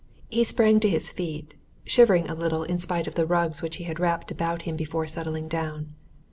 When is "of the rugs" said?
3.05-3.61